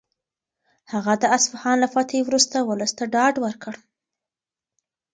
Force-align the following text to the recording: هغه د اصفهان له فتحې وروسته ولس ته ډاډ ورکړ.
هغه 0.91 1.13
د 1.21 1.23
اصفهان 1.37 1.77
له 1.83 1.87
فتحې 1.93 2.21
وروسته 2.25 2.57
ولس 2.69 2.91
ته 2.97 3.03
ډاډ 3.13 3.35
ورکړ. 3.45 3.73